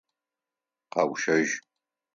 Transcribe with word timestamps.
Къэущэжь! 0.93 1.53